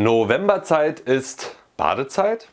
[0.00, 2.46] Novemberzeit ist Badezeit?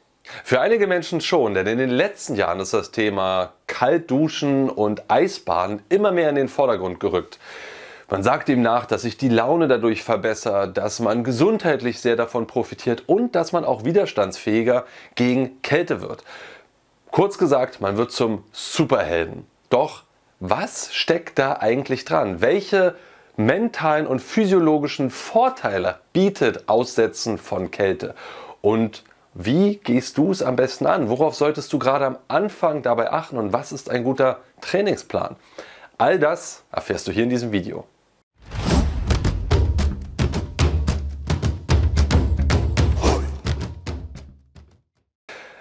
[0.43, 5.83] Für einige Menschen schon, denn in den letzten Jahren ist das Thema Kaltduschen und Eisbaden
[5.89, 7.37] immer mehr in den Vordergrund gerückt.
[8.09, 12.47] Man sagt ihm nach, dass sich die Laune dadurch verbessert, dass man gesundheitlich sehr davon
[12.47, 14.83] profitiert und dass man auch widerstandsfähiger
[15.13, 16.23] gegen Kälte wird.
[17.11, 19.45] Kurz gesagt, man wird zum Superhelden.
[19.69, 20.01] Doch
[20.39, 22.41] was steckt da eigentlich dran?
[22.41, 22.95] Welche
[23.37, 28.15] mentalen und physiologischen Vorteile bietet Aussetzen von Kälte?
[28.61, 31.09] Und wie gehst du es am besten an?
[31.09, 35.35] Worauf solltest du gerade am Anfang dabei achten und was ist ein guter Trainingsplan?
[35.97, 37.85] All das erfährst du hier in diesem Video.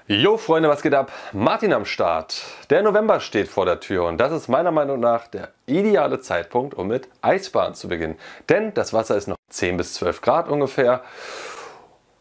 [0.06, 1.10] Jo Freunde, was geht ab?
[1.32, 2.44] Martin am Start.
[2.68, 6.74] Der November steht vor der Tür und das ist meiner Meinung nach der ideale Zeitpunkt,
[6.74, 8.16] um mit Eisbahn zu beginnen.
[8.50, 11.00] Denn das Wasser ist noch 10 bis 12 Grad ungefähr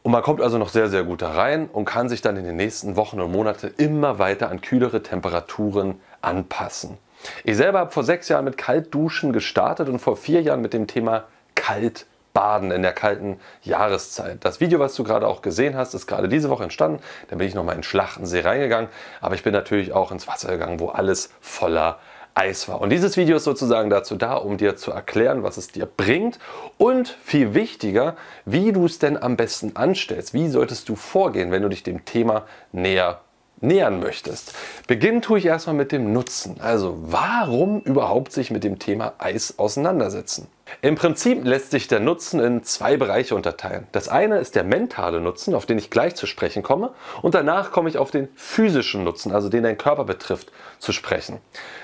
[0.02, 2.46] und man kommt also noch sehr, sehr gut da rein und kann sich dann in
[2.46, 6.98] den nächsten Wochen und Monaten immer weiter an kühlere Temperaturen anpassen.
[7.44, 10.88] Ich selber habe vor sechs Jahren mit Kaltduschen gestartet und vor vier Jahren mit dem
[10.88, 14.44] Thema Kalt Baden in der kalten Jahreszeit.
[14.44, 17.00] Das Video, was du gerade auch gesehen hast, ist gerade diese Woche entstanden.
[17.30, 18.90] Da bin ich nochmal in Schlachtensee reingegangen,
[19.22, 22.00] aber ich bin natürlich auch ins Wasser gegangen, wo alles voller
[22.36, 22.82] Eis war.
[22.82, 26.40] Und dieses Video ist sozusagen dazu da, um dir zu erklären, was es dir bringt
[26.78, 30.34] und viel wichtiger, wie du es denn am besten anstellst.
[30.34, 33.22] Wie solltest du vorgehen, wenn du dich dem Thema näher
[33.64, 34.54] nähern möchtest.
[34.88, 36.58] Beginnen tue ich erstmal mit dem Nutzen.
[36.60, 40.48] Also warum überhaupt sich mit dem Thema Eis auseinandersetzen?
[40.82, 43.88] Im Prinzip lässt sich der Nutzen in zwei Bereiche unterteilen.
[43.92, 47.72] Das eine ist der mentale Nutzen, auf den ich gleich zu sprechen komme, und danach
[47.72, 51.40] komme ich auf den physischen Nutzen, also den dein Körper betrifft, zu sprechen.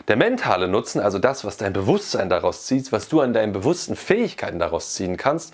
[0.08, 3.96] Der mentale Nutzen, also das, was dein Bewusstsein daraus zieht, was du an deinen bewussten
[3.96, 5.54] Fähigkeiten daraus ziehen kannst,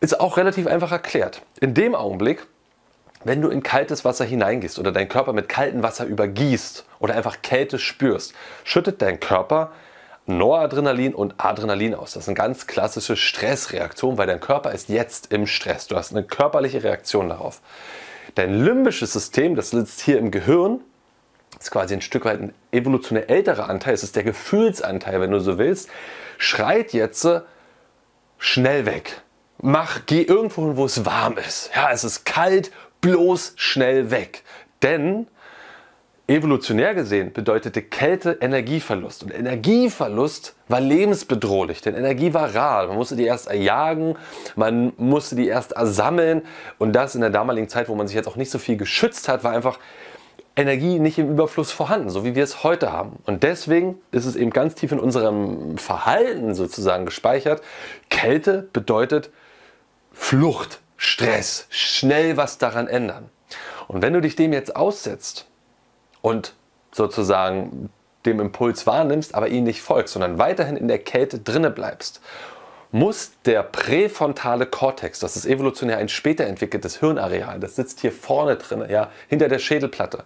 [0.00, 1.42] ist auch relativ einfach erklärt.
[1.60, 2.46] In dem Augenblick,
[3.24, 7.42] wenn du in kaltes Wasser hineingehst oder deinen Körper mit kaltem Wasser übergießt oder einfach
[7.42, 9.72] Kälte spürst, schüttet dein Körper
[10.26, 12.12] Noradrenalin und Adrenalin aus.
[12.12, 15.86] Das ist eine ganz klassische Stressreaktion, weil dein Körper ist jetzt im Stress.
[15.86, 17.60] Du hast eine körperliche Reaktion darauf.
[18.34, 20.80] Dein limbisches System, das sitzt hier im Gehirn,
[21.60, 25.40] ist quasi ein Stück weit ein evolutionär älterer Anteil, es ist der Gefühlsanteil, wenn du
[25.40, 25.88] so willst,
[26.38, 27.28] schreit jetzt
[28.38, 29.22] schnell weg.
[29.62, 31.70] Mach, geh irgendwo hin, wo es warm ist.
[31.74, 34.42] Ja, es ist kalt, bloß schnell weg.
[34.82, 35.28] Denn
[36.26, 39.24] evolutionär gesehen bedeutete Kälte Energieverlust.
[39.24, 42.86] Und Energieverlust war lebensbedrohlich, denn Energie war rar.
[42.86, 44.16] Man musste die erst erjagen,
[44.56, 46.42] man musste die erst ersammeln.
[46.78, 49.28] Und das in der damaligen Zeit, wo man sich jetzt auch nicht so viel geschützt
[49.28, 49.78] hat, war einfach
[50.56, 53.18] Energie nicht im Überfluss vorhanden, so wie wir es heute haben.
[53.26, 57.60] Und deswegen ist es eben ganz tief in unserem Verhalten sozusagen gespeichert.
[58.08, 59.30] Kälte bedeutet
[60.12, 63.28] Flucht, Stress, schnell was daran ändern.
[63.88, 65.48] Und wenn du dich dem jetzt aussetzt
[66.24, 66.54] und
[66.90, 67.90] sozusagen
[68.24, 72.22] dem Impuls wahrnimmst, aber ihn nicht folgst, sondern weiterhin in der Kälte drinne bleibst,
[72.92, 78.56] muss der präfrontale Kortex, das ist evolutionär ein später entwickeltes Hirnareal, das sitzt hier vorne
[78.56, 80.24] drin, ja, hinter der Schädelplatte,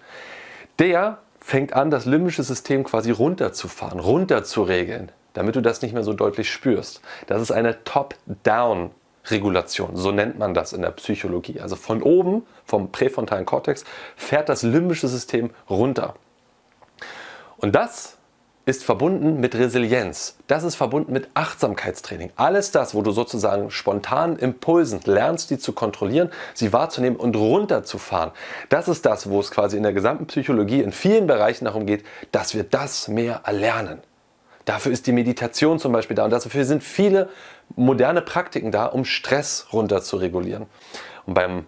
[0.79, 6.13] der fängt an, das limbische System quasi runterzufahren, runterzuregeln, damit du das nicht mehr so
[6.13, 7.01] deutlich spürst.
[7.27, 8.91] Das ist eine Top-Down
[9.27, 11.61] Regulation, so nennt man das in der Psychologie.
[11.61, 13.85] Also von oben, vom präfrontalen Kortex,
[14.17, 16.15] fährt das limbische System runter.
[17.59, 18.19] Und das
[18.69, 20.37] ist verbunden mit Resilienz.
[20.47, 22.31] Das ist verbunden mit Achtsamkeitstraining.
[22.37, 28.33] Alles das, wo du sozusagen spontan Impulsen lernst, die zu kontrollieren, sie wahrzunehmen und runterzufahren.
[28.69, 32.05] Das ist das, wo es quasi in der gesamten Psychologie in vielen Bereichen darum geht,
[32.31, 34.01] dass wir das mehr erlernen.
[34.67, 37.31] Dafür ist die Meditation zum Beispiel da und dafür sind viele
[37.77, 40.67] moderne Praktiken da, um Stress runter zu regulieren.
[41.27, 41.67] Und beim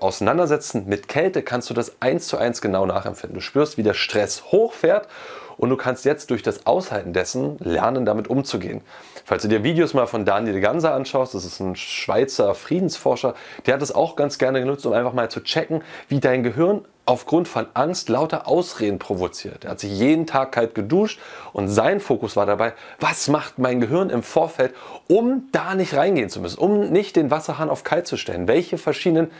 [0.00, 3.34] Auseinandersetzen mit Kälte kannst du das eins zu eins genau nachempfinden.
[3.34, 5.08] Du spürst, wie der Stress hochfährt
[5.56, 8.80] und du kannst jetzt durch das Aushalten dessen lernen, damit umzugehen.
[9.24, 13.34] Falls du dir Videos mal von Daniel Ganser anschaust, das ist ein Schweizer Friedensforscher,
[13.66, 16.84] der hat es auch ganz gerne genutzt, um einfach mal zu checken, wie dein Gehirn
[17.08, 19.64] aufgrund von Angst lauter Ausreden provoziert.
[19.64, 21.18] Er hat sich jeden Tag kalt geduscht
[21.54, 24.74] und sein Fokus war dabei, was macht mein Gehirn im Vorfeld,
[25.08, 28.46] um da nicht reingehen zu müssen, um nicht den Wasserhahn auf kalt zu stellen.
[28.46, 29.30] Welche verschiedenen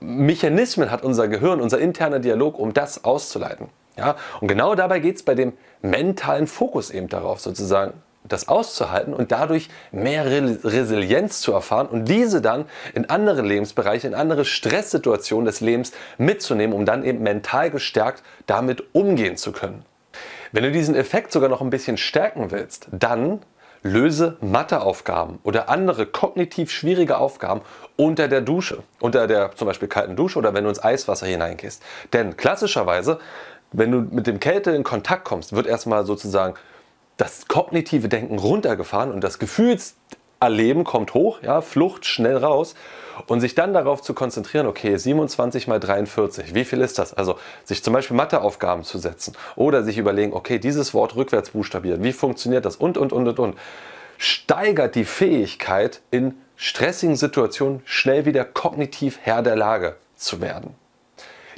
[0.00, 3.68] Mechanismen hat unser Gehirn, unser interner Dialog, um das auszuleiten?
[3.98, 5.52] Ja, und genau dabei geht es bei dem
[5.82, 7.92] mentalen Fokus eben darauf, sozusagen
[8.30, 14.14] das auszuhalten und dadurch mehr Resilienz zu erfahren und diese dann in andere Lebensbereiche, in
[14.14, 19.84] andere Stresssituationen des Lebens mitzunehmen, um dann eben mental gestärkt damit umgehen zu können.
[20.52, 23.40] Wenn du diesen Effekt sogar noch ein bisschen stärken willst, dann
[23.82, 27.62] löse Matheaufgaben oder andere kognitiv schwierige Aufgaben
[27.96, 31.82] unter der Dusche, unter der zum Beispiel kalten Dusche oder wenn du ins Eiswasser hineingehst.
[32.12, 33.20] Denn klassischerweise,
[33.72, 36.54] wenn du mit dem Kälte in Kontakt kommst, wird erstmal sozusagen
[37.16, 42.74] das kognitive Denken runtergefahren und das Gefühlserleben kommt hoch, ja, Flucht schnell raus
[43.26, 47.14] und sich dann darauf zu konzentrieren, okay, 27 mal 43, wie viel ist das?
[47.14, 52.02] Also sich zum Beispiel Matheaufgaben zu setzen oder sich überlegen, okay, dieses Wort rückwärts buchstabieren,
[52.02, 53.58] wie funktioniert das und, und, und, und, und.
[54.22, 60.74] Steigert die Fähigkeit, in stressigen Situationen schnell wieder kognitiv Herr der Lage zu werden.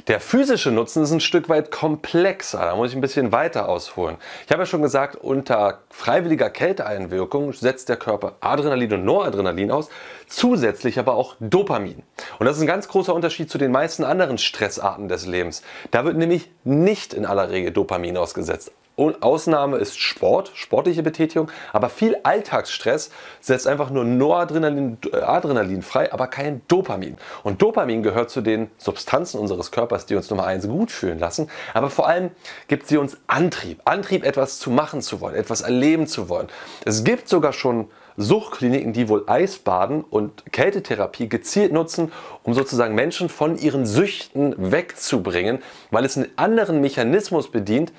[0.07, 4.17] Der physische Nutzen ist ein Stück weit komplexer, da muss ich ein bisschen weiter ausholen.
[4.45, 9.87] Ich habe ja schon gesagt, unter freiwilliger Kälteeinwirkung setzt der Körper Adrenalin und Noradrenalin aus,
[10.27, 12.03] zusätzlich aber auch Dopamin.
[12.37, 15.63] Und das ist ein ganz großer Unterschied zu den meisten anderen Stressarten des Lebens.
[15.91, 18.73] Da wird nämlich nicht in aller Regel Dopamin ausgesetzt.
[18.95, 23.09] Ausnahme ist Sport, sportliche Betätigung, aber viel Alltagsstress
[23.41, 27.17] setzt einfach nur Noradrenalin Adrenalin frei, aber kein Dopamin.
[27.43, 31.49] Und Dopamin gehört zu den Substanzen unseres Körpers, die uns Nummer eins gut fühlen lassen,
[31.73, 32.31] aber vor allem
[32.67, 36.47] gibt sie uns Antrieb, Antrieb etwas zu machen zu wollen, etwas erleben zu wollen.
[36.85, 42.11] Es gibt sogar schon Suchtkliniken, die wohl Eisbaden und Kältetherapie gezielt nutzen,
[42.43, 47.91] um sozusagen Menschen von ihren Süchten wegzubringen, weil es einen anderen Mechanismus bedient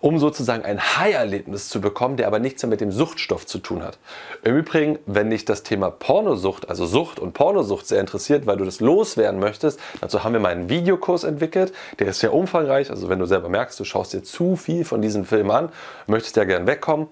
[0.00, 3.82] um sozusagen ein High-Erlebnis zu bekommen, der aber nichts mehr mit dem Suchtstoff zu tun
[3.82, 3.98] hat.
[4.42, 8.64] Im Übrigen, wenn dich das Thema Pornosucht, also Sucht und Pornosucht sehr interessiert, weil du
[8.64, 13.08] das loswerden möchtest, dazu haben wir mal einen Videokurs entwickelt, der ist sehr umfangreich, also
[13.08, 15.68] wenn du selber merkst, du schaust dir zu viel von diesen Filmen an,
[16.06, 17.08] möchtest ja gern wegkommen,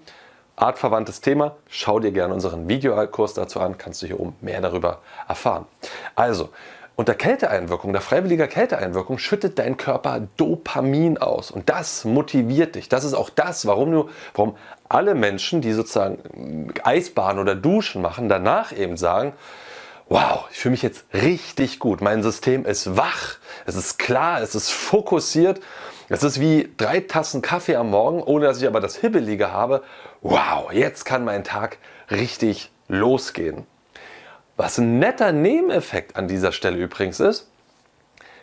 [0.57, 5.01] artverwandtes Thema, schau dir gerne unseren Videokurs dazu an, kannst du hier oben mehr darüber
[5.29, 5.67] erfahren.
[6.15, 6.49] Also,
[6.99, 11.53] unter Kälteeinwirkung, der freiwilliger Kälteeinwirkung, schüttet dein Körper Dopamin aus.
[11.53, 12.89] Und das motiviert dich.
[12.89, 14.57] Das ist auch das, warum, du, warum
[14.89, 19.33] alle Menschen, die sozusagen Eisbahnen oder Duschen machen, danach eben sagen,
[20.09, 22.01] wow, ich fühle mich jetzt richtig gut.
[22.01, 25.61] Mein System ist wach, es ist klar, es ist fokussiert.
[26.09, 29.85] Es ist wie drei Tassen Kaffee am Morgen, ohne dass ich aber das Hibbelige habe.
[30.21, 31.79] Wow, jetzt kann mein Tag
[32.11, 33.69] richtig losgehen.
[34.59, 37.49] Was ein netter Nebeneffekt an dieser Stelle übrigens ist,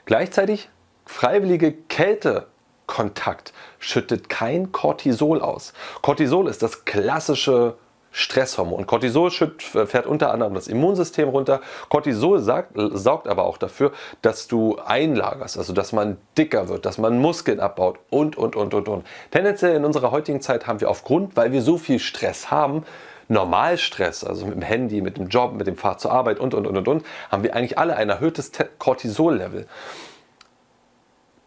[0.06, 0.70] gleichzeitig
[1.06, 5.74] freiwillige Kältekontakt schüttet kein Cortisol aus.
[6.02, 7.76] Cortisol ist das klassische
[8.12, 8.86] Stresshormon.
[8.86, 11.60] Cortisol fährt unter anderem das Immunsystem runter.
[11.90, 13.92] Cortisol sagt, saugt aber auch dafür,
[14.22, 18.74] dass du einlagerst, also dass man dicker wird, dass man Muskeln abbaut und, und, und,
[18.74, 19.06] und, und.
[19.32, 22.86] Tendenziell in unserer heutigen Zeit haben wir aufgrund, weil wir so viel Stress haben,
[23.28, 26.68] Normalstress, also mit dem Handy, mit dem Job, mit dem Fahrt zur Arbeit und, und,
[26.68, 29.68] und, und, und haben wir eigentlich alle ein erhöhtes Cortisol-Level.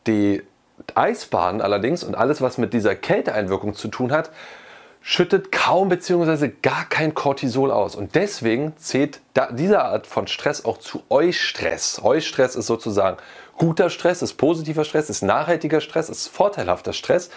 [0.07, 0.43] Die
[0.95, 4.31] Eisbahn allerdings und alles, was mit dieser Kälteeinwirkung zu tun hat,
[5.01, 6.51] schüttet kaum bzw.
[6.63, 7.95] gar kein Cortisol aus.
[7.95, 9.21] Und deswegen zählt
[9.53, 12.01] diese Art von Stress auch zu Eustress.
[12.03, 13.17] Eustress ist sozusagen
[13.57, 17.31] guter Stress, ist positiver Stress, ist nachhaltiger Stress, ist vorteilhafter Stress.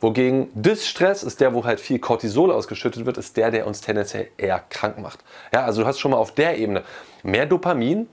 [0.00, 4.28] Wogegen Distress ist der, wo halt viel Cortisol ausgeschüttet wird, ist der, der uns tendenziell
[4.36, 5.20] eher krank macht.
[5.52, 6.82] Ja, also du hast schon mal auf der Ebene
[7.22, 8.08] mehr Dopamin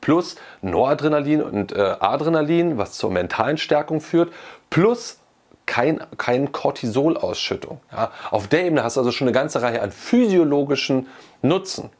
[0.00, 4.32] plus Noradrenalin und äh, Adrenalin, was zur mentalen Stärkung führt,
[4.70, 5.18] plus
[5.66, 7.80] kein, kein Cortisolausschüttung.
[7.92, 8.10] Ja.
[8.30, 11.06] Auf der Ebene hast du also schon eine ganze Reihe an physiologischen
[11.42, 11.90] Nutzen.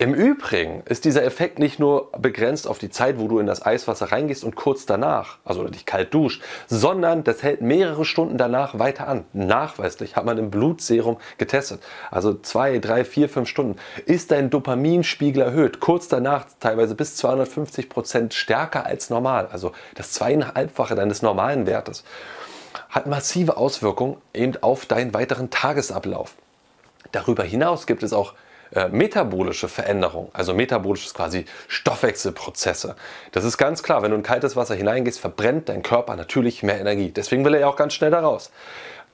[0.00, 3.66] Im Übrigen ist dieser Effekt nicht nur begrenzt auf die Zeit, wo du in das
[3.66, 8.78] Eiswasser reingehst und kurz danach, also dich kalt duscht, sondern das hält mehrere Stunden danach
[8.78, 9.24] weiter an.
[9.32, 11.82] Nachweislich hat man im Blutserum getestet.
[12.12, 13.74] Also zwei, drei, vier, fünf Stunden
[14.06, 15.80] ist dein Dopaminspiegel erhöht.
[15.80, 19.48] Kurz danach teilweise bis 250 Prozent stärker als normal.
[19.50, 22.04] Also das zweieinhalbfache deines normalen Wertes.
[22.88, 26.36] Hat massive Auswirkungen eben auf deinen weiteren Tagesablauf.
[27.10, 28.34] Darüber hinaus gibt es auch
[28.74, 30.30] äh, metabolische Veränderung.
[30.32, 32.96] Also metabolisch ist quasi Stoffwechselprozesse.
[33.32, 36.80] Das ist ganz klar, wenn du in kaltes Wasser hineingehst, verbrennt dein Körper natürlich mehr
[36.80, 37.10] Energie.
[37.10, 38.50] Deswegen will er ja auch ganz schnell da raus.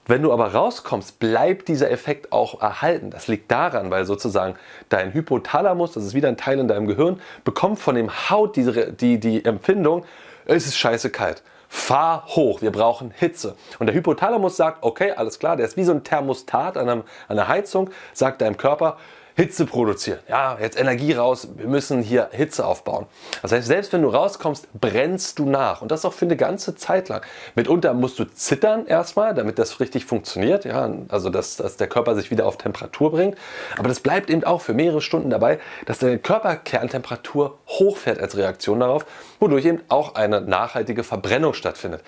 [0.06, 3.10] Wenn du aber rauskommst, bleibt dieser Effekt auch erhalten.
[3.10, 4.56] Das liegt daran, weil sozusagen
[4.90, 8.70] dein Hypothalamus, das ist wieder ein Teil in deinem Gehirn, bekommt von dem Haut die,
[8.96, 10.04] die, die Empfindung,
[10.44, 11.42] es ist scheiße kalt.
[11.68, 13.56] Fahr hoch, wir brauchen Hitze.
[13.78, 17.00] Und der Hypothalamus sagt, okay, alles klar, der ist wie so ein Thermostat an, einem,
[17.26, 18.98] an einer Heizung, sagt deinem Körper,
[19.36, 20.20] Hitze produzieren.
[20.28, 23.06] Ja, jetzt Energie raus, wir müssen hier Hitze aufbauen.
[23.42, 25.82] Das heißt, selbst wenn du rauskommst, brennst du nach.
[25.82, 27.22] Und das auch für eine ganze Zeit lang.
[27.56, 30.64] Mitunter musst du zittern erstmal, damit das richtig funktioniert.
[30.64, 33.36] Ja, also dass, dass der Körper sich wieder auf Temperatur bringt.
[33.76, 38.78] Aber das bleibt eben auch für mehrere Stunden dabei, dass deine Körperkerntemperatur hochfährt als Reaktion
[38.78, 39.04] darauf,
[39.40, 42.02] wodurch eben auch eine nachhaltige Verbrennung stattfindet.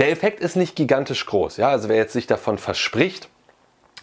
[0.00, 1.58] Der Effekt ist nicht gigantisch groß.
[1.58, 3.28] Ja, also wer jetzt sich davon verspricht,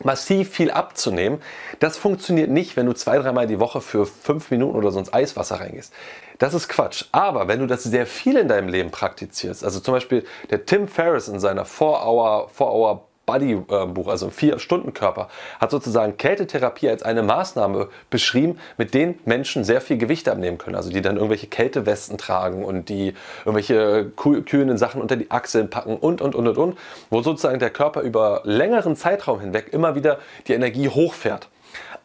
[0.03, 1.41] massiv viel abzunehmen.
[1.79, 5.13] Das funktioniert nicht, wenn du zwei, dreimal die Woche für fünf Minuten oder so ins
[5.13, 5.93] Eiswasser reingehst.
[6.37, 7.05] Das ist Quatsch.
[7.11, 10.87] Aber wenn du das sehr viel in deinem Leben praktizierst, also zum Beispiel der Tim
[10.87, 17.89] Ferriss in seiner 4-Hour, 4-Hour Body-Buch, also ein Vier-Stunden-Körper, hat sozusagen Kältetherapie als eine Maßnahme
[18.09, 20.75] beschrieben, mit denen Menschen sehr viel Gewicht abnehmen können.
[20.75, 23.13] Also die dann irgendwelche Kältewesten tragen und die
[23.45, 26.77] irgendwelche kühlenden Sachen unter die Achseln packen und, und, und, und, und,
[27.12, 30.17] wo sozusagen der Körper über längeren Zeitraum hinweg immer wieder
[30.48, 31.50] die Energie hochfährt.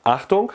[0.03, 0.53] Achtung,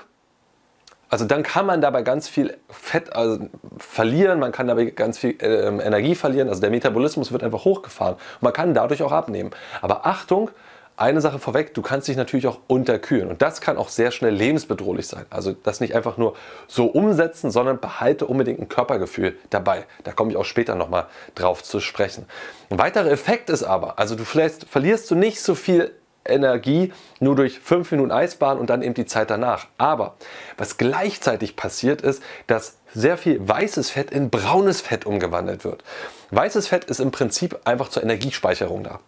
[1.10, 5.36] also dann kann man dabei ganz viel Fett also verlieren, man kann dabei ganz viel
[5.42, 9.51] äh, Energie verlieren, also der Metabolismus wird einfach hochgefahren man kann dadurch auch abnehmen.
[9.82, 10.50] Aber Achtung,
[10.98, 14.34] eine Sache vorweg, du kannst dich natürlich auch unterkühlen und das kann auch sehr schnell
[14.34, 15.25] lebensbedrohlich sein.
[15.30, 16.36] Also das nicht einfach nur
[16.68, 19.86] so umsetzen, sondern behalte unbedingt ein Körpergefühl dabei.
[20.04, 22.25] Da komme ich auch später nochmal drauf zu sprechen.
[22.70, 25.92] Ein weiterer Effekt ist aber, also du vielleicht verlierst du nicht so viel
[26.26, 29.68] Energie nur durch fünf Minuten Eisbahn und dann eben die Zeit danach.
[29.78, 30.16] Aber
[30.58, 35.84] was gleichzeitig passiert ist, dass sehr viel weißes Fett in braunes Fett umgewandelt wird.
[36.32, 39.00] Weißes Fett ist im Prinzip einfach zur Energiespeicherung da.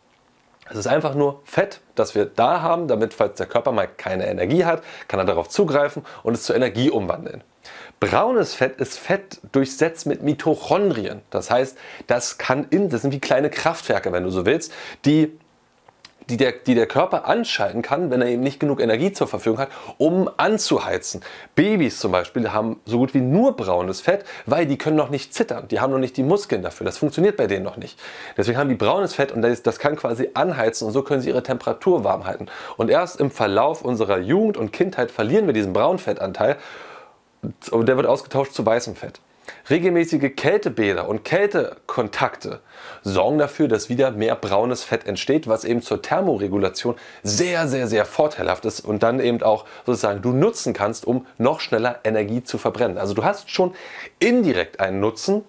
[0.69, 4.27] Es ist einfach nur Fett, das wir da haben, damit, falls der Körper mal keine
[4.27, 7.43] Energie hat, kann er darauf zugreifen und es zur Energie umwandeln.
[7.99, 11.21] Braunes Fett ist Fett durchsetzt mit Mitochondrien.
[11.29, 11.77] Das heißt,
[12.07, 14.73] das kann in, das sind wie kleine Kraftwerke, wenn du so willst,
[15.05, 15.37] die
[16.31, 19.59] die der, die der Körper anschalten kann, wenn er eben nicht genug Energie zur Verfügung
[19.59, 21.21] hat, um anzuheizen.
[21.55, 25.33] Babys zum Beispiel haben so gut wie nur braunes Fett, weil die können noch nicht
[25.33, 25.67] zittern.
[25.67, 26.85] Die haben noch nicht die Muskeln dafür.
[26.85, 27.99] Das funktioniert bei denen noch nicht.
[28.37, 31.29] Deswegen haben die braunes Fett und das, das kann quasi anheizen und so können sie
[31.29, 32.47] ihre Temperatur warm halten.
[32.77, 36.57] Und erst im Verlauf unserer Jugend und Kindheit verlieren wir diesen Braunfettanteil
[37.71, 39.19] und der wird ausgetauscht zu weißem Fett.
[39.71, 42.59] Regelmäßige Kältebäder und Kältekontakte
[43.03, 48.03] sorgen dafür, dass wieder mehr braunes Fett entsteht, was eben zur Thermoregulation sehr, sehr, sehr
[48.03, 52.57] vorteilhaft ist und dann eben auch sozusagen du nutzen kannst, um noch schneller Energie zu
[52.57, 52.97] verbrennen.
[52.97, 53.73] Also du hast schon
[54.19, 55.45] indirekt einen Nutzen,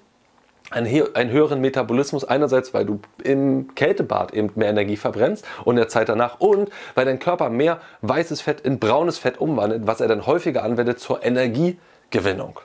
[0.71, 0.87] einen,
[1.31, 6.39] höheren Metabolismus, einerseits weil du im Kältebad eben mehr Energie verbrennst und der Zeit danach
[6.39, 10.63] und weil dein Körper mehr weißes Fett in braunes Fett umwandelt, was er dann häufiger
[10.63, 12.61] anwendet zur Energiegewinnung.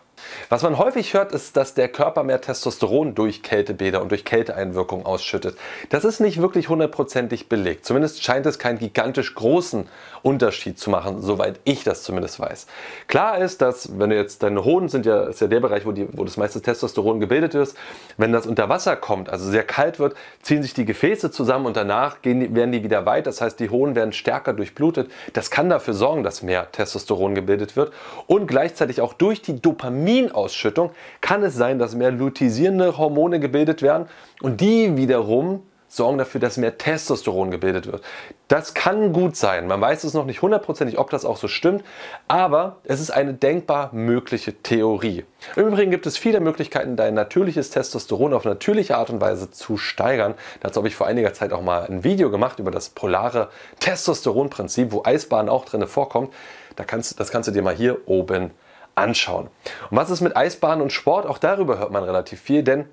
[0.50, 5.06] Was man häufig hört, ist, dass der Körper mehr Testosteron durch Kältebäder und durch Kälteeinwirkung
[5.06, 5.58] ausschüttet.
[5.90, 7.86] Das ist nicht wirklich hundertprozentig belegt.
[7.86, 9.88] Zumindest scheint es keinen gigantisch großen
[10.24, 12.68] Unterschied zu machen, soweit ich das zumindest weiß.
[13.08, 15.92] Klar ist, dass wenn du jetzt deine Hoden sind ja ist ja der Bereich, wo,
[15.92, 17.78] die, wo das meiste Testosteron gebildet ist,
[18.18, 21.78] wenn das unter Wasser kommt, also sehr kalt wird, ziehen sich die Gefäße zusammen und
[21.78, 23.28] danach gehen, werden die wieder weit.
[23.28, 25.10] Das heißt, die Hoden werden stärker durchblutet.
[25.34, 27.94] Das kann dafür sorgen, dass mehr Testosteron gebildet wird
[28.28, 29.62] und gleichzeitig auch durch die
[30.08, 34.08] Dopaminausschüttung kann es sein, dass mehr luteinierende Hormone gebildet werden
[34.42, 38.04] und die wiederum sorgen dafür, dass mehr Testosteron gebildet wird.
[38.50, 39.68] Das kann gut sein.
[39.68, 41.84] Man weiß es noch nicht hundertprozentig, ob das auch so stimmt,
[42.28, 45.24] aber es ist eine denkbar mögliche Theorie.
[45.56, 49.78] Im Übrigen gibt es viele Möglichkeiten, dein natürliches Testosteron auf natürliche Art und Weise zu
[49.78, 50.34] steigern.
[50.60, 53.50] Dazu habe ich vor einiger Zeit auch mal ein Video gemacht über das polare
[53.80, 56.34] Testosteronprinzip, wo Eisbahn auch drin vorkommt.
[56.76, 58.52] Da kannst, das kannst du dir mal hier oben
[58.98, 59.48] anschauen.
[59.90, 61.26] Und was ist mit Eisbahn und Sport?
[61.26, 62.86] Auch darüber hört man relativ viel, denn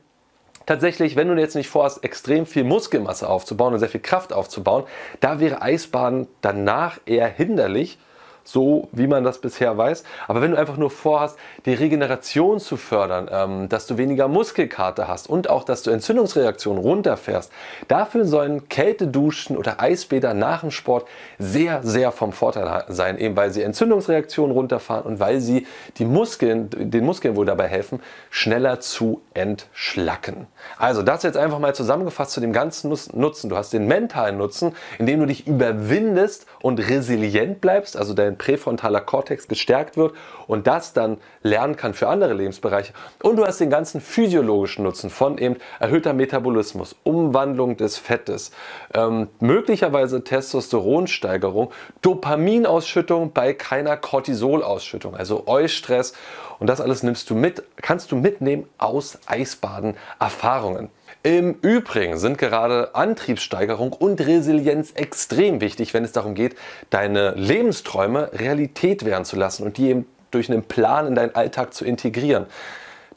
[0.67, 4.85] tatsächlich, wenn du jetzt nicht vorhast, extrem viel Muskelmasse aufzubauen und sehr viel Kraft aufzubauen,
[5.21, 7.99] da wäre Eisbaden danach eher hinderlich,
[8.45, 10.05] so wie man das bisher weiß.
[10.29, 15.09] Aber wenn du einfach nur vorhast, die Regeneration zu fördern, ähm, dass du weniger Muskelkater
[15.09, 17.51] hast und auch, dass du Entzündungsreaktionen runterfährst,
[17.89, 21.09] dafür sollen Kälteduschen oder Eisbäder nach dem Sport
[21.39, 26.69] sehr, sehr vom Vorteil sein, eben weil sie Entzündungsreaktionen runterfahren und weil sie die Muskeln,
[26.71, 30.47] den Muskeln wohl dabei helfen, schneller zu entschlacken.
[30.79, 33.49] Also das jetzt einfach mal zusammengefasst zu dem ganzen Nutzen.
[33.49, 38.39] Du hast den mentalen Nutzen, indem du dich überwindest und resilient bleibst, also dein dein
[38.39, 40.15] präfrontaler Kortex gestärkt wird
[40.47, 42.93] und das dann lernen kann für andere Lebensbereiche.
[43.23, 48.51] Und du hast den ganzen physiologischen Nutzen von eben erhöhter Metabolismus, Umwandlung des Fettes,
[48.93, 51.71] ähm, möglicherweise Testosteronsteigerung,
[52.03, 56.15] Dopaminausschüttung bei keiner Cortisolausschüttung, also Eustress.
[56.59, 60.91] Und das alles nimmst du mit, kannst du mitnehmen aus Eisbaden-Erfahrungen.
[61.27, 66.55] Im Übrigen sind gerade Antriebssteigerung und Resilienz extrem wichtig, wenn es darum geht,
[66.91, 71.73] deine Lebensträume Realität werden zu lassen und die eben durch einen Plan in deinen Alltag
[71.73, 72.45] zu integrieren.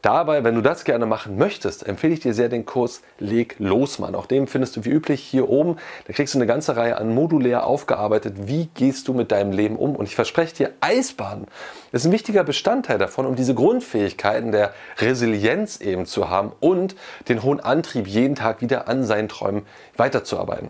[0.01, 3.99] Dabei, wenn du das gerne machen möchtest, empfehle ich dir sehr den Kurs Leg los,
[3.99, 4.15] Mann.
[4.15, 5.77] Auch den findest du wie üblich hier oben.
[6.05, 8.35] Da kriegst du eine ganze Reihe an modulär aufgearbeitet.
[8.47, 9.95] Wie gehst du mit deinem Leben um?
[9.95, 11.47] Und ich verspreche dir, Eisbaden
[11.91, 16.95] ist ein wichtiger Bestandteil davon, um diese Grundfähigkeiten der Resilienz eben zu haben und
[17.27, 20.69] den hohen Antrieb, jeden Tag wieder an seinen Träumen weiterzuarbeiten.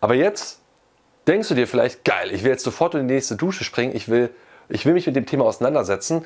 [0.00, 0.60] Aber jetzt
[1.26, 4.08] denkst du dir vielleicht, geil, ich will jetzt sofort in die nächste Dusche springen, ich
[4.08, 4.30] will,
[4.68, 6.24] ich will mich mit dem Thema auseinandersetzen.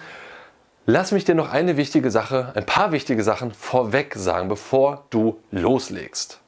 [0.88, 5.40] Lass mich dir noch eine wichtige Sache, ein paar wichtige Sachen vorweg sagen, bevor du
[5.50, 6.38] loslegst.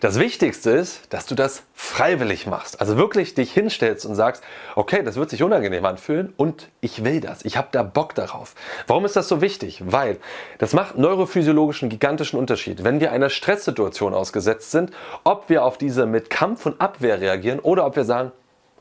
[0.00, 2.80] Das Wichtigste ist, dass du das freiwillig machst.
[2.80, 4.42] Also wirklich dich hinstellst und sagst,
[4.74, 7.44] okay, das wird sich unangenehm anfühlen und ich will das.
[7.44, 8.56] Ich habe da Bock darauf.
[8.88, 9.80] Warum ist das so wichtig?
[9.86, 10.18] Weil
[10.58, 12.82] das macht neurophysiologischen gigantischen Unterschied.
[12.82, 14.90] Wenn wir einer Stresssituation ausgesetzt sind,
[15.22, 18.32] ob wir auf diese mit Kampf und Abwehr reagieren oder ob wir sagen,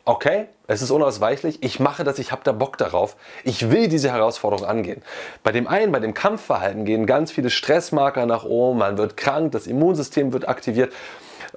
[0.08, 4.12] okay, es ist unausweichlich, ich mache das, ich habe da Bock darauf, ich will diese
[4.12, 5.02] Herausforderung angehen.
[5.44, 9.52] Bei dem einen, bei dem Kampfverhalten gehen ganz viele Stressmarker nach oben, man wird krank,
[9.52, 10.94] das Immunsystem wird aktiviert.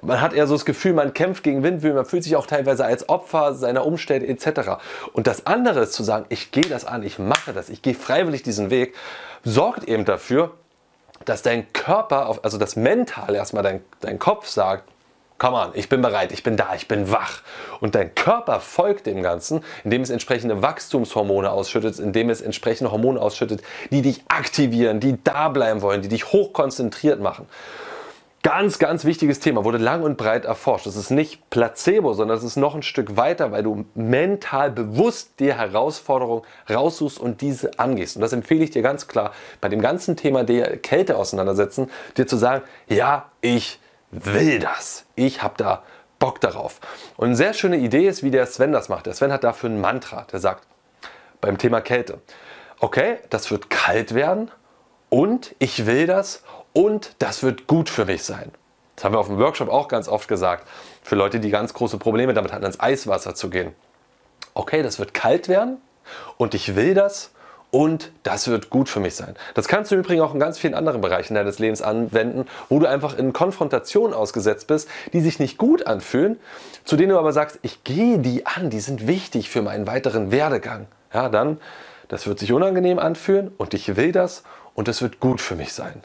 [0.01, 2.83] Man hat eher so das Gefühl, man kämpft gegen Windmühlen, man fühlt sich auch teilweise
[2.85, 4.81] als Opfer seiner Umstände etc.
[5.13, 7.93] Und das andere ist zu sagen, ich gehe das an, ich mache das, ich gehe
[7.93, 8.95] freiwillig diesen Weg,
[9.43, 10.51] sorgt eben dafür,
[11.23, 14.89] dass dein Körper, also das Mental erstmal dein, dein Kopf sagt,
[15.41, 17.41] Komm on, ich bin bereit, ich bin da, ich bin wach.
[17.79, 23.19] Und dein Körper folgt dem Ganzen, indem es entsprechende Wachstumshormone ausschüttet, indem es entsprechende Hormone
[23.19, 27.47] ausschüttet, die dich aktivieren, die da bleiben wollen, die dich hochkonzentriert machen.
[28.43, 30.85] Ganz, ganz wichtiges Thema, wurde lang und breit erforscht.
[30.85, 35.39] Das ist nicht Placebo, sondern das ist noch ein Stück weiter, weil du mental bewusst
[35.39, 38.15] dir Herausforderungen raussuchst und diese angehst.
[38.15, 42.27] Und das empfehle ich dir ganz klar, bei dem ganzen Thema der Kälte auseinandersetzen, dir
[42.27, 43.79] zu sagen, ja, ich
[44.11, 45.05] will das.
[45.15, 45.83] Ich habe da
[46.19, 46.79] Bock darauf.
[47.17, 49.07] Und eine sehr schöne Idee ist, wie der Sven das macht.
[49.07, 50.67] Der Sven hat dafür ein Mantra, der sagt
[51.41, 52.21] beim Thema Kälte,
[52.79, 54.51] okay, das wird kalt werden
[55.09, 58.51] und ich will das und das wird gut für mich sein.
[58.95, 60.67] Das haben wir auf dem Workshop auch ganz oft gesagt,
[61.01, 63.73] für Leute, die ganz große Probleme damit hatten, ins Eiswasser zu gehen.
[64.53, 65.81] Okay, das wird kalt werden
[66.37, 67.31] und ich will das
[67.71, 69.35] und das wird gut für mich sein.
[69.53, 72.79] Das kannst du im Übrigen auch in ganz vielen anderen Bereichen deines Lebens anwenden, wo
[72.79, 76.37] du einfach in Konfrontationen ausgesetzt bist, die sich nicht gut anfühlen,
[76.83, 80.31] zu denen du aber sagst, ich gehe die an, die sind wichtig für meinen weiteren
[80.31, 80.87] Werdegang.
[81.13, 81.59] Ja, dann,
[82.09, 84.43] das wird sich unangenehm anfühlen und ich will das
[84.75, 86.03] und es wird gut für mich sein.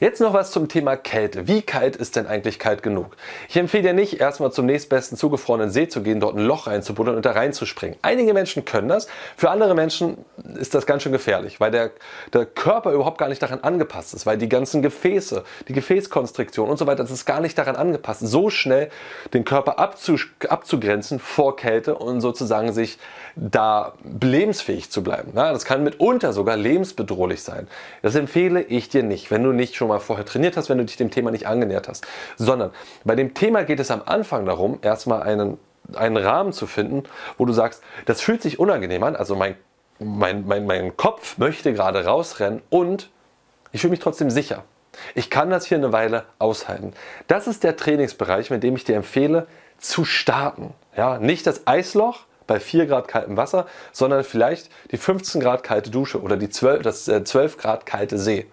[0.00, 1.48] Jetzt noch was zum Thema Kälte.
[1.48, 3.16] Wie kalt ist denn eigentlich kalt genug?
[3.48, 7.16] Ich empfehle dir nicht, erstmal zum nächstbesten zugefrorenen See zu gehen, dort ein Loch reinzubuddeln
[7.16, 7.98] und da reinzuspringen.
[8.02, 10.18] Einige Menschen können das, für andere Menschen
[10.58, 11.90] ist das ganz schön gefährlich, weil der,
[12.32, 16.78] der Körper überhaupt gar nicht daran angepasst ist, weil die ganzen Gefäße, die Gefäßkonstriktion und
[16.78, 18.90] so weiter, das ist gar nicht daran angepasst, so schnell
[19.32, 20.16] den Körper abzu,
[20.48, 22.98] abzugrenzen vor Kälte und sozusagen sich
[23.36, 25.32] da lebensfähig zu bleiben.
[25.34, 27.68] Ja, das kann mitunter sogar lebensbedrohlich sein.
[28.02, 30.84] Das empfehle ich dir nicht, wenn du nicht schon mal vorher trainiert hast, wenn du
[30.84, 32.06] dich dem Thema nicht angenähert hast.
[32.36, 32.70] Sondern
[33.04, 35.58] bei dem Thema geht es am Anfang darum, erstmal einen,
[35.94, 37.04] einen Rahmen zu finden,
[37.38, 39.56] wo du sagst, das fühlt sich unangenehm an, also mein,
[39.98, 43.10] mein, mein, mein Kopf möchte gerade rausrennen und
[43.72, 44.64] ich fühle mich trotzdem sicher.
[45.14, 46.94] Ich kann das hier eine Weile aushalten.
[47.26, 49.46] Das ist der Trainingsbereich, mit dem ich dir empfehle,
[49.78, 50.72] zu starten.
[50.96, 55.90] Ja, nicht das Eisloch, bei 4 Grad kaltem Wasser, sondern vielleicht die 15 Grad kalte
[55.90, 58.46] Dusche oder die 12, das 12 äh, Grad kalte See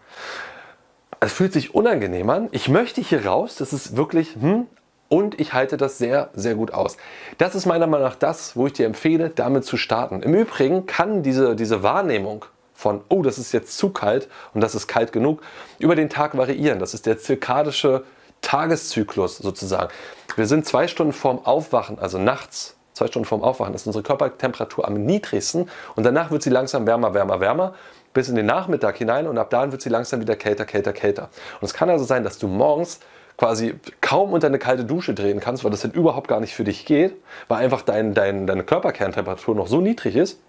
[1.25, 2.49] es fühlt sich unangenehm an.
[2.51, 3.55] Ich möchte hier raus.
[3.55, 4.67] Das ist wirklich, hm,
[5.09, 6.97] und ich halte das sehr, sehr gut aus.
[7.37, 10.21] Das ist meiner Meinung nach das, wo ich dir empfehle, damit zu starten.
[10.21, 14.75] Im Übrigen kann diese, diese Wahrnehmung von, oh, das ist jetzt zu kalt und das
[14.75, 15.41] ist kalt genug,
[15.79, 16.79] über den Tag variieren.
[16.79, 18.03] Das ist der zirkadische
[18.41, 19.89] Tageszyklus sozusagen.
[20.35, 24.85] Wir sind zwei Stunden vorm Aufwachen, also nachts, zwei Stunden vorm Aufwachen, ist unsere Körpertemperatur
[24.85, 27.75] am niedrigsten und danach wird sie langsam wärmer, wärmer, wärmer
[28.13, 31.29] bis in den Nachmittag hinein und ab dann wird sie langsam wieder kälter, kälter, kälter.
[31.59, 32.99] Und es kann also sein, dass du morgens
[33.37, 36.63] quasi kaum unter eine kalte Dusche drehen kannst, weil das dann überhaupt gar nicht für
[36.63, 37.15] dich geht,
[37.47, 40.39] weil einfach dein, dein, deine Körperkerntemperatur noch so niedrig ist.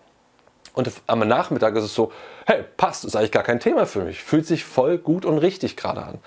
[0.74, 2.12] Und am Nachmittag ist es so,
[2.46, 5.76] hey, passt, ist eigentlich gar kein Thema für mich, fühlt sich voll gut und richtig
[5.76, 6.18] gerade an.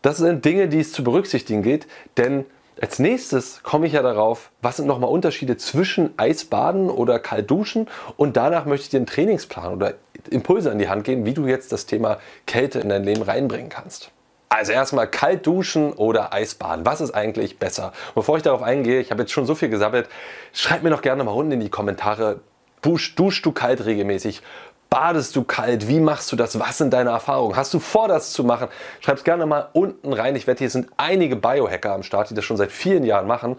[0.00, 2.46] Das sind Dinge, die es zu berücksichtigen gilt, denn
[2.80, 8.38] als nächstes komme ich ja darauf, was sind nochmal Unterschiede zwischen Eisbaden oder Kaltduschen und
[8.38, 9.94] danach möchte ich dir einen Trainingsplan oder
[10.28, 13.68] Impulse an die Hand geben, wie du jetzt das Thema Kälte in dein Leben reinbringen
[13.68, 14.10] kannst.
[14.48, 16.84] Also erstmal kalt duschen oder Eisbaden.
[16.84, 17.92] Was ist eigentlich besser?
[18.16, 20.08] Bevor ich darauf eingehe, ich habe jetzt schon so viel gesammelt,
[20.52, 22.40] schreib mir doch gerne mal unten in die Kommentare,
[22.82, 24.42] duschst du kalt regelmäßig?
[24.90, 25.86] Badest du kalt?
[25.86, 26.58] Wie machst du das?
[26.58, 27.54] Was sind deine Erfahrungen?
[27.54, 28.66] Hast du vor, das zu machen?
[28.98, 30.34] Schreib es gerne mal unten rein.
[30.34, 33.56] Ich wette, hier sind einige Biohacker am Start, die das schon seit vielen Jahren machen.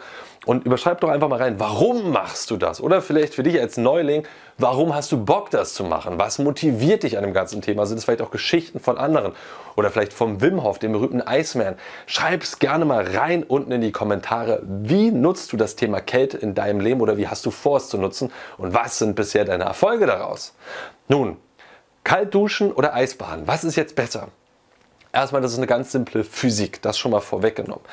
[0.48, 2.82] Und überschreib doch einfach mal rein, warum machst du das?
[2.82, 4.28] Oder vielleicht für dich als Neuling,
[4.58, 6.18] warum hast du Bock, das zu machen?
[6.18, 7.86] Was motiviert dich an dem ganzen Thema?
[7.86, 9.34] Sind es vielleicht auch Geschichten von anderen?
[9.76, 11.76] Oder vielleicht vom Wim Hof, dem berühmten Iceman?
[12.08, 14.64] Es gerne mal rein unten in die Kommentare.
[14.64, 17.90] Wie nutzt du das Thema Kälte in deinem Leben oder wie hast du vor, es
[17.90, 18.32] zu nutzen?
[18.58, 20.56] Und was sind bisher deine Erfolge daraus?
[21.08, 21.38] Nun,
[22.04, 24.30] kalt duschen oder Eisbaden, was ist jetzt besser?
[25.14, 27.84] Erstmal, das ist eine ganz simple Physik, das schon mal vorweggenommen.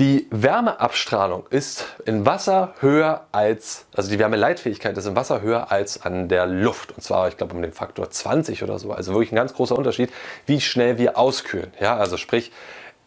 [0.00, 6.04] Die Wärmeabstrahlung ist in Wasser höher als, also die Wärmeleitfähigkeit ist im Wasser höher als
[6.04, 6.90] an der Luft.
[6.90, 8.90] Und zwar, ich glaube, um den Faktor 20 oder so.
[8.90, 10.12] Also wirklich ein ganz großer Unterschied,
[10.46, 11.72] wie schnell wir auskühlen.
[11.78, 12.50] Ja, also sprich,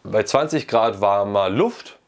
[0.02, 1.98] bei 20 Grad warmer Luft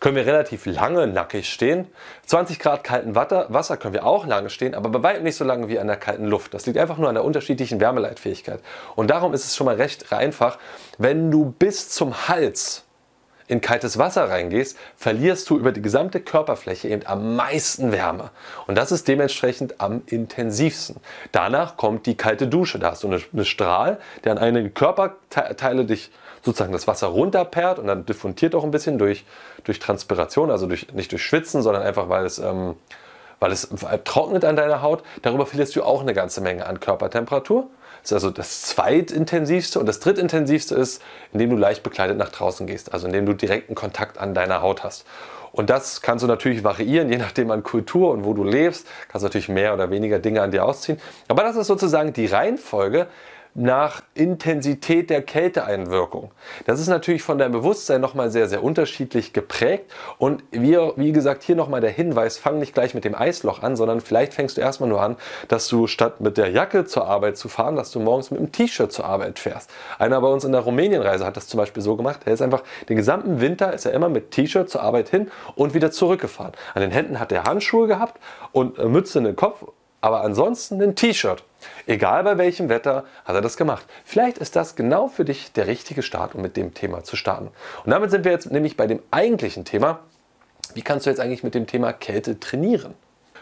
[0.00, 1.86] können wir relativ lange nackig stehen.
[2.26, 5.68] 20 Grad kalten Wasser können wir auch lange stehen, aber bei weitem nicht so lange
[5.68, 6.54] wie an der kalten Luft.
[6.54, 8.62] Das liegt einfach nur an der unterschiedlichen Wärmeleitfähigkeit.
[8.96, 10.58] Und darum ist es schon mal recht einfach,
[10.98, 12.84] wenn du bis zum Hals
[13.48, 18.30] in kaltes Wasser reingehst, verlierst du über die gesamte Körperfläche eben am meisten Wärme.
[18.66, 20.96] Und das ist dementsprechend am intensivsten.
[21.32, 22.78] Danach kommt die kalte Dusche.
[22.78, 26.10] Da hast du einen Strahl, der an einige Körperteile dich
[26.42, 29.24] sozusagen das Wasser runterperrt und dann diffundiert auch ein bisschen durch,
[29.64, 32.74] durch Transpiration, also durch, nicht durch Schwitzen, sondern einfach, weil es, ähm,
[33.40, 33.68] weil es
[34.04, 35.02] trocknet an deiner Haut.
[35.22, 37.68] Darüber verlierst du auch eine ganze Menge an Körpertemperatur.
[38.08, 41.02] Ist also das zweitintensivste und das drittintensivste ist,
[41.34, 44.82] indem du leicht bekleidet nach draußen gehst, also indem du direkten Kontakt an deiner Haut
[44.82, 45.04] hast.
[45.52, 48.86] Und das kannst du natürlich variieren, je nachdem an Kultur und wo du lebst.
[49.08, 50.98] Kannst natürlich mehr oder weniger Dinge an dir ausziehen.
[51.28, 53.08] Aber das ist sozusagen die Reihenfolge,
[53.58, 56.30] nach Intensität der Kälteeinwirkung.
[56.64, 59.92] Das ist natürlich von deinem Bewusstsein nochmal sehr, sehr unterschiedlich geprägt.
[60.16, 63.74] Und wir, wie gesagt, hier nochmal der Hinweis, fang nicht gleich mit dem Eisloch an,
[63.74, 65.16] sondern vielleicht fängst du erstmal nur an,
[65.48, 68.52] dass du statt mit der Jacke zur Arbeit zu fahren, dass du morgens mit dem
[68.52, 69.70] T-Shirt zur Arbeit fährst.
[69.98, 72.20] Einer bei uns in der Rumänienreise hat das zum Beispiel so gemacht.
[72.26, 75.74] Er ist einfach den gesamten Winter ist er immer mit T-Shirt zur Arbeit hin und
[75.74, 76.52] wieder zurückgefahren.
[76.74, 78.20] An den Händen hat er Handschuhe gehabt
[78.52, 79.64] und Mütze in den Kopf
[80.00, 81.42] aber ansonsten ein T-Shirt.
[81.86, 83.84] Egal bei welchem Wetter hat er das gemacht.
[84.04, 87.48] Vielleicht ist das genau für dich der richtige Start, um mit dem Thema zu starten.
[87.84, 90.00] Und damit sind wir jetzt nämlich bei dem eigentlichen Thema.
[90.74, 92.94] Wie kannst du jetzt eigentlich mit dem Thema Kälte trainieren?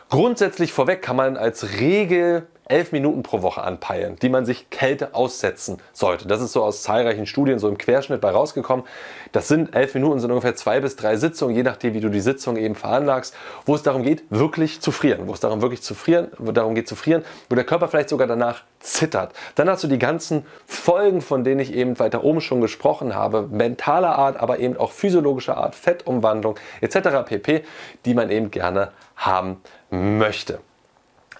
[0.09, 5.14] Grundsätzlich vorweg kann man als Regel elf Minuten pro Woche anpeilen, die man sich Kälte
[5.14, 6.26] aussetzen sollte.
[6.26, 8.85] Das ist so aus zahlreichen Studien so im Querschnitt bei rausgekommen.
[9.33, 12.20] Das sind elf Minuten, sind ungefähr zwei bis drei Sitzungen, je nachdem, wie du die
[12.20, 15.94] Sitzung eben veranlagst, wo es darum geht, wirklich zu frieren, wo es darum wirklich zu
[15.94, 19.33] frieren, wo darum geht zu frieren, wo der Körper vielleicht sogar danach zittert.
[19.55, 23.48] Dann hast du die ganzen Folgen, von denen ich eben weiter oben schon gesprochen habe,
[23.50, 27.24] mentaler Art, aber eben auch physiologischer Art, Fettumwandlung etc.
[27.26, 27.64] pp,
[28.05, 30.61] die man eben gerne haben möchte.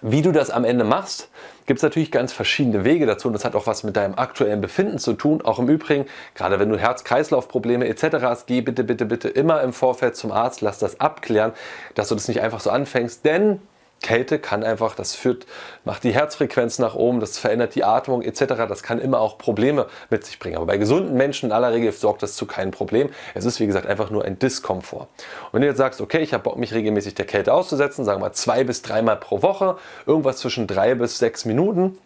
[0.01, 1.29] Wie du das am Ende machst,
[1.65, 4.61] gibt es natürlich ganz verschiedene Wege dazu und das hat auch was mit deinem aktuellen
[4.61, 5.41] Befinden zu tun.
[5.41, 6.05] Auch im Übrigen,
[6.35, 8.17] gerade wenn du Herz-Kreislauf-Probleme etc.
[8.21, 11.53] hast, geh bitte, bitte, bitte immer im Vorfeld zum Arzt, lass das abklären,
[11.95, 13.59] dass du das nicht einfach so anfängst, denn
[14.01, 15.45] Kälte kann einfach, das führt,
[15.83, 18.45] macht die Herzfrequenz nach oben, das verändert die Atmung etc.
[18.69, 20.57] Das kann immer auch Probleme mit sich bringen.
[20.57, 23.09] Aber bei gesunden Menschen in aller Regel sorgt das zu keinem Problem.
[23.33, 25.07] Es ist wie gesagt einfach nur ein Diskomfort.
[25.45, 28.19] Und wenn du jetzt sagst, okay, ich habe Bock, mich regelmäßig der Kälte auszusetzen, sagen
[28.21, 31.97] wir mal zwei bis dreimal pro Woche, irgendwas zwischen drei bis sechs Minuten,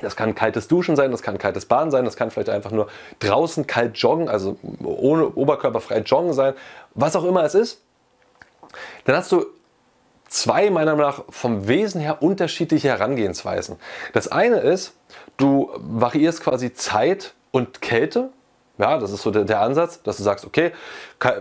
[0.00, 2.88] das kann kaltes Duschen sein, das kann kaltes Baden sein, das kann vielleicht einfach nur
[3.18, 6.54] draußen kalt joggen, also ohne oberkörperfrei joggen sein,
[6.94, 7.82] was auch immer es ist.
[9.04, 9.46] Dann hast du
[10.28, 13.76] zwei meiner Meinung nach vom Wesen her unterschiedliche Herangehensweisen.
[14.12, 14.94] Das eine ist,
[15.36, 18.30] du variierst quasi Zeit und Kälte
[18.78, 20.70] ja, das ist so der, der, Ansatz, dass du sagst, okay,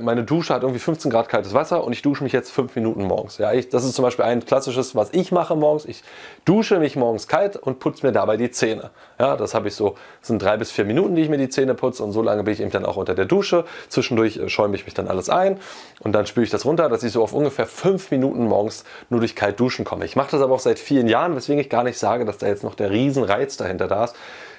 [0.02, 3.04] meine Dusche hat irgendwie 15 Grad kaltes Wasser und ich dusche mich jetzt 5 Minuten
[3.04, 3.38] morgens.
[3.38, 5.86] Ja, ich, das ist zum Beispiel ein klassisches, was ich mache morgens.
[5.86, 6.04] Ich
[6.45, 8.89] dusche mich morgens kalt und putze mir dabei die Zähne.
[9.19, 11.50] Ja, das habe ich so, das sind drei bis vier Minuten, die ich mir die
[11.50, 13.65] Zähne putze und so lange bin ich eben dann auch unter der Dusche.
[13.89, 15.60] Zwischendurch äh, schäume ich mich dann alles ein
[16.00, 19.19] und dann spüre ich das runter, dass ich so auf ungefähr 5 Minuten morgens nur
[19.19, 20.06] durch kalt duschen komme.
[20.06, 22.47] Ich mache das aber auch seit vielen Jahren, weswegen ich gar nicht sage, dass da
[22.47, 24.15] jetzt noch der Riesenreiz dahinter da ist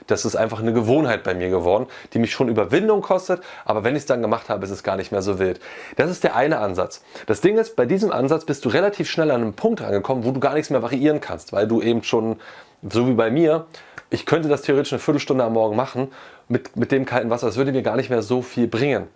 [0.08, 3.94] das ist einfach eine Gewohnheit bei mir geworden, die mich schon Überwindung kostet, aber wenn
[3.94, 5.60] ich es dann gemacht habe, ist es gar nicht mehr so wild.
[5.96, 7.02] Das ist der eine Ansatz.
[7.26, 10.32] Das Ding ist, bei diesem Ansatz bist du relativ schnell an einen Punkt rangekommen, wo
[10.32, 12.40] du gar nichts mehr variieren kannst, weil du eben schon,
[12.82, 13.66] so wie bei mir,
[14.10, 16.10] ich könnte das theoretisch eine Viertelstunde am Morgen machen
[16.48, 17.46] mit, mit dem kalten Wasser.
[17.46, 19.06] Das würde mir gar nicht mehr so viel bringen.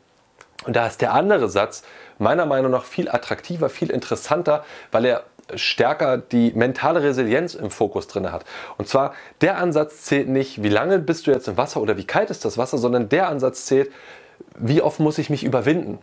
[0.64, 1.82] Und da ist der andere Satz
[2.18, 5.24] meiner Meinung nach viel attraktiver, viel interessanter, weil er
[5.54, 8.44] stärker die mentale Resilienz im Fokus drin hat.
[8.78, 12.04] Und zwar, der Ansatz zählt nicht, wie lange bist du jetzt im Wasser oder wie
[12.04, 13.90] kalt ist das Wasser, sondern der Ansatz zählt,
[14.56, 15.98] wie oft muss ich mich überwinden,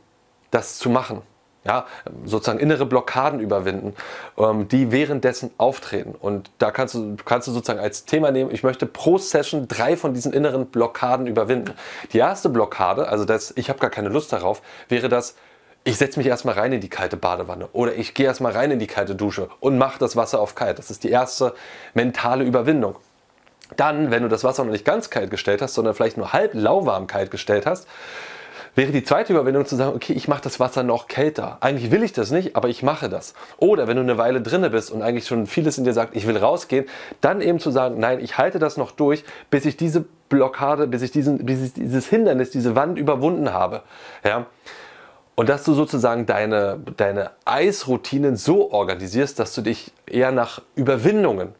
[0.51, 1.21] das zu machen.
[1.65, 1.87] Ja,
[2.23, 3.93] sozusagen innere Blockaden überwinden,
[4.37, 6.15] ähm, die währenddessen auftreten.
[6.17, 9.97] Und da kannst du, kannst du sozusagen als Thema nehmen, ich möchte pro Session drei
[9.97, 11.73] von diesen inneren Blockaden überwinden.
[12.13, 15.35] Die erste Blockade, also das, ich habe gar keine Lust darauf, wäre das,
[15.83, 18.79] ich setze mich erstmal rein in die kalte Badewanne oder ich gehe erstmal rein in
[18.79, 20.77] die kalte Dusche und mache das Wasser auf kalt.
[20.77, 21.53] Das ist die erste
[21.93, 22.95] mentale Überwindung.
[23.77, 26.53] Dann, wenn du das Wasser noch nicht ganz kalt gestellt hast, sondern vielleicht nur halb
[26.53, 27.87] lauwarm kalt gestellt hast,
[28.75, 31.57] wäre die zweite Überwindung zu sagen, okay, ich mache das Wasser noch kälter.
[31.61, 33.33] Eigentlich will ich das nicht, aber ich mache das.
[33.57, 36.27] Oder wenn du eine Weile drinne bist und eigentlich schon vieles in dir sagt, ich
[36.27, 36.85] will rausgehen,
[37.21, 41.01] dann eben zu sagen, nein, ich halte das noch durch, bis ich diese Blockade, bis
[41.01, 43.81] ich, diesen, bis ich dieses Hindernis, diese Wand überwunden habe.
[44.23, 44.45] Ja?
[45.39, 51.55] Und dass du sozusagen deine, deine Eisroutinen so organisierst, dass du dich eher nach Überwindungen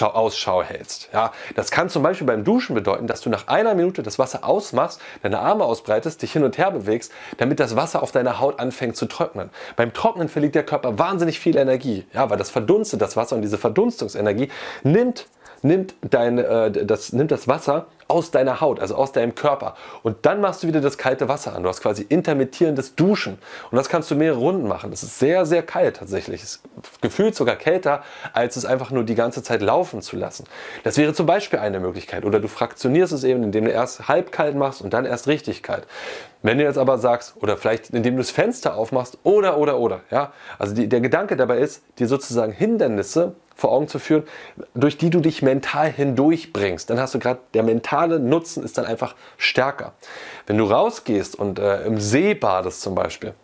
[0.00, 1.10] Ausschau hältst.
[1.12, 4.42] Ja, das kann zum Beispiel beim Duschen bedeuten, dass du nach einer Minute das Wasser
[4.42, 8.58] ausmachst, deine Arme ausbreitest, dich hin und her bewegst, damit das Wasser auf deiner Haut
[8.58, 9.50] anfängt zu trocknen.
[9.76, 13.42] Beim Trocknen verliert der Körper wahnsinnig viel Energie, ja, weil das verdunstet das Wasser und
[13.42, 14.48] diese Verdunstungsenergie
[14.82, 15.26] nimmt
[15.62, 19.74] nimmt, dein, äh, das, nimmt das Wasser aus deiner Haut, also aus deinem Körper.
[20.02, 21.62] Und dann machst du wieder das kalte Wasser an.
[21.62, 23.38] Du hast quasi intermittierendes Duschen.
[23.70, 24.90] Und das kannst du mehrere Runden machen.
[24.90, 26.42] Das ist sehr, sehr kalt tatsächlich.
[26.42, 26.62] Es
[27.00, 30.44] gefühlt sogar kälter, als es einfach nur die ganze Zeit laufen zu lassen.
[30.82, 32.24] Das wäre zum Beispiel eine Möglichkeit.
[32.24, 35.62] Oder du fraktionierst es eben, indem du erst halb kalt machst und dann erst richtig
[35.62, 35.86] kalt.
[36.42, 40.00] Wenn du jetzt aber sagst, oder vielleicht indem du das Fenster aufmachst, oder, oder, oder,
[40.10, 40.32] ja.
[40.58, 44.24] Also die, der Gedanke dabei ist, dir sozusagen Hindernisse vor Augen zu führen,
[44.74, 46.88] durch die du dich mental hindurchbringst.
[46.88, 49.92] Dann hast du gerade, der mentale Nutzen ist dann einfach stärker.
[50.46, 53.34] Wenn du rausgehst und äh, im See badest zum Beispiel,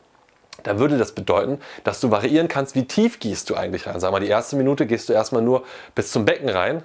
[0.62, 4.00] dann würde das bedeuten, dass du variieren kannst, wie tief gehst du eigentlich rein.
[4.00, 6.82] Sag mal, die erste Minute gehst du erstmal nur bis zum Becken rein,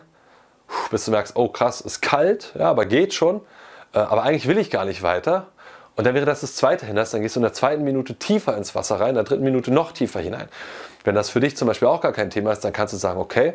[0.92, 3.42] bis du merkst, oh krass, ist kalt, ja, aber geht schon.
[3.94, 5.48] Äh, aber eigentlich will ich gar nicht weiter.
[5.96, 7.12] Und dann wäre das das zweite Hindernis.
[7.12, 9.72] Dann gehst du in der zweiten Minute tiefer ins Wasser rein, in der dritten Minute
[9.72, 10.48] noch tiefer hinein.
[11.04, 13.20] Wenn das für dich zum Beispiel auch gar kein Thema ist, dann kannst du sagen,
[13.20, 13.54] okay,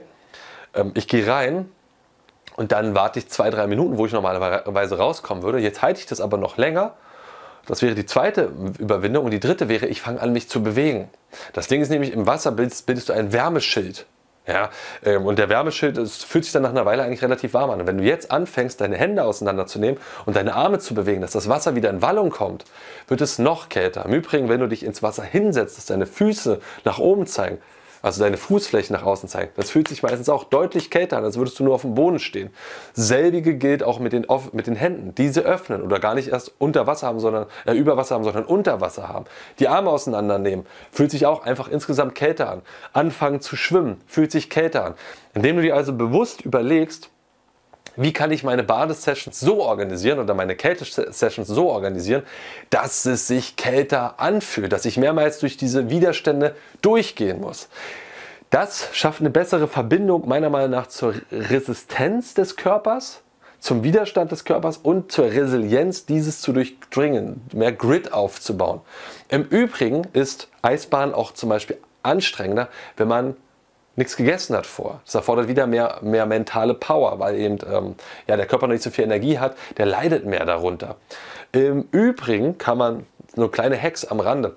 [0.75, 1.71] ähm, ich gehe rein
[2.57, 5.59] und dann warte ich zwei, drei Minuten, wo ich normalerweise rauskommen würde.
[5.59, 6.95] Jetzt halte ich das aber noch länger.
[7.67, 9.25] Das wäre die zweite Überwindung.
[9.25, 11.11] Und die dritte wäre, ich fange an, mich zu bewegen.
[11.53, 14.07] Das Ding ist nämlich, im Wasser bildest, bildest du ein Wärmeschild.
[14.47, 14.71] Ja,
[15.05, 17.81] ähm, und der Wärmeschild es fühlt sich dann nach einer Weile eigentlich relativ warm an.
[17.81, 21.49] Und wenn du jetzt anfängst, deine Hände auseinanderzunehmen und deine Arme zu bewegen, dass das
[21.49, 22.65] Wasser wieder in Wallung kommt,
[23.09, 24.05] wird es noch kälter.
[24.07, 27.59] Im Übrigen, wenn du dich ins Wasser hinsetzt, dass deine Füße nach oben zeigen,
[28.07, 29.51] also deine Fußflächen nach außen zeigen.
[29.57, 32.21] Das fühlt sich meistens auch deutlich kälter an, als würdest du nur auf dem Boden
[32.21, 32.51] stehen.
[32.93, 35.13] Selbige gilt auch mit den, mit den Händen.
[35.17, 38.45] Diese öffnen oder gar nicht erst unter Wasser haben, sondern äh, über Wasser haben, sondern
[38.45, 39.25] unter Wasser haben.
[39.59, 42.63] Die Arme auseinandernehmen, fühlt sich auch einfach insgesamt kälter an.
[42.93, 44.95] Anfangen zu schwimmen, fühlt sich kälter an.
[45.35, 47.11] Indem du dir also bewusst überlegst,
[47.97, 52.23] wie kann ich meine Badesessions so organisieren oder meine Kältesessions so organisieren,
[52.71, 57.69] dass es sich kälter anfühlt, dass ich mehrmals durch diese Widerstände durchgehen muss.
[58.51, 63.23] Das schafft eine bessere Verbindung meiner Meinung nach zur Resistenz des Körpers,
[63.59, 68.81] zum Widerstand des Körpers und zur Resilienz, dieses zu durchdringen, mehr Grit aufzubauen.
[69.29, 73.37] Im Übrigen ist Eisbahn auch zum Beispiel anstrengender, wenn man
[73.97, 75.01] nichts gegessen hat vor.
[75.05, 77.95] Das erfordert wieder mehr, mehr mentale Power, weil eben ähm,
[78.27, 80.97] ja, der Körper noch nicht so viel Energie hat, der leidet mehr darunter.
[81.53, 84.55] Im Übrigen kann man, nur kleine Hacks am Rande,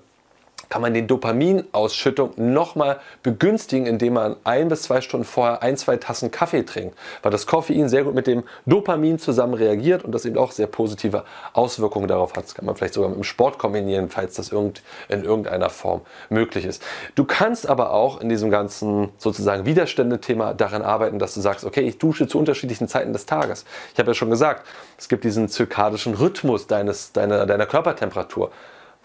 [0.70, 5.96] kann man die Dopaminausschüttung nochmal begünstigen, indem man ein bis zwei Stunden vorher ein, zwei
[5.96, 10.24] Tassen Kaffee trinkt, weil das Koffein sehr gut mit dem Dopamin zusammen reagiert und das
[10.24, 12.44] eben auch sehr positive Auswirkungen darauf hat.
[12.44, 14.72] Das kann man vielleicht sogar mit dem Sport kombinieren, falls das in
[15.24, 16.82] irgendeiner Form möglich ist.
[17.16, 21.80] Du kannst aber auch in diesem ganzen sozusagen Widerstände-Thema daran arbeiten, dass du sagst, okay,
[21.80, 23.64] ich dusche zu unterschiedlichen Zeiten des Tages.
[23.92, 24.64] Ich habe ja schon gesagt,
[24.96, 28.52] es gibt diesen zirkadischen Rhythmus deines, deiner, deiner Körpertemperatur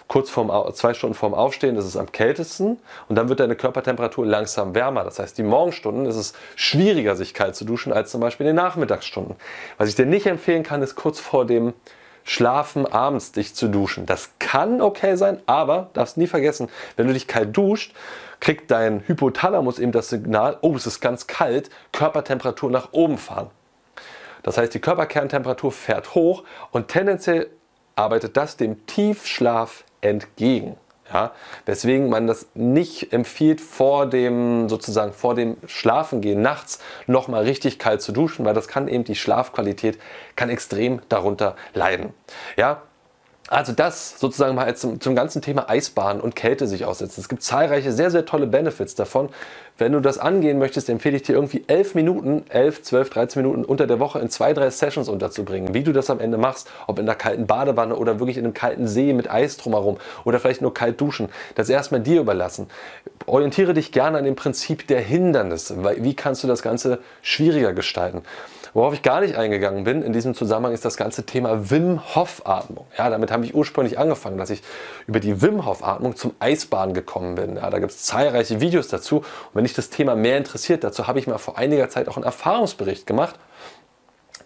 [0.08, 4.26] kurz vorm, zwei Stunden vorm Aufstehen ist es am kältesten und dann wird deine Körpertemperatur
[4.26, 5.04] langsam wärmer.
[5.04, 8.56] Das heißt, die Morgenstunden ist es schwieriger, sich kalt zu duschen, als zum Beispiel in
[8.56, 9.36] den Nachmittagsstunden.
[9.78, 11.74] Was ich dir nicht empfehlen kann, ist kurz vor dem
[12.24, 14.08] Schlafen abends dich zu duschen.
[14.08, 17.94] Das kann okay sein, aber darfst nie vergessen, wenn du dich kalt duscht,
[18.40, 23.52] kriegt dein Hypothalamus eben das Signal, oh, es ist ganz kalt, Körpertemperatur nach oben fahren.
[24.42, 27.50] Das heißt, die Körperkerntemperatur fährt hoch und tendenziell
[27.96, 30.78] arbeitet das dem Tiefschlaf entgegen.
[31.14, 31.34] Ja,
[31.68, 38.02] weswegen man das nicht empfiehlt, vor dem sozusagen vor dem Schlafengehen nachts nochmal richtig kalt
[38.02, 40.00] zu duschen, weil das kann eben die Schlafqualität
[40.36, 42.12] kann extrem darunter leiden.
[42.58, 42.82] Ja,
[43.48, 47.22] also das sozusagen mal zum, zum ganzen Thema Eisbahn und Kälte sich aussetzen.
[47.22, 49.30] Es gibt zahlreiche sehr, sehr tolle Benefits davon.
[49.78, 53.64] Wenn du das angehen möchtest, empfehle ich dir irgendwie elf Minuten, elf, zwölf, 13 Minuten
[53.64, 55.74] unter der Woche in zwei, drei Sessions unterzubringen.
[55.74, 58.54] Wie du das am Ende machst, ob in einer kalten Badewanne oder wirklich in einem
[58.54, 62.68] kalten See mit Eis drumherum oder vielleicht nur kalt duschen, das erstmal dir überlassen.
[63.28, 65.78] Orientiere dich gerne an dem Prinzip der Hindernisse.
[65.98, 68.24] Wie kannst du das Ganze schwieriger gestalten?
[68.76, 72.42] Worauf ich gar nicht eingegangen bin in diesem Zusammenhang ist das ganze Thema Wim Hof
[72.44, 72.86] Atmung.
[72.98, 74.62] Ja, damit habe ich ursprünglich angefangen, dass ich
[75.08, 77.56] über die Wim Hof Atmung zum Eisbahn gekommen bin.
[77.56, 79.20] Ja, da gibt es zahlreiche Videos dazu.
[79.20, 82.18] Und wenn dich das Thema mehr interessiert, dazu habe ich mal vor einiger Zeit auch
[82.18, 83.40] einen Erfahrungsbericht gemacht.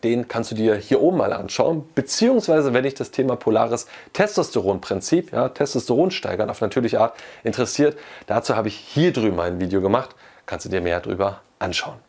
[0.04, 1.90] Den kannst du dir hier oben mal anschauen.
[1.96, 8.56] Beziehungsweise, wenn dich das Thema polares Testosteronprinzip, ja, Testosteron steigern auf natürliche Art interessiert, dazu
[8.56, 10.12] habe ich hier drüben mal ein Video gemacht.
[10.46, 12.09] Kannst du dir mehr darüber anschauen.